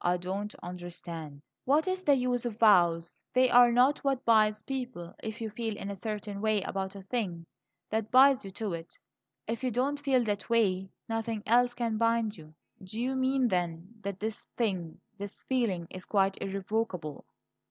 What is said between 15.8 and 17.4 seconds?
is quite irrevocable?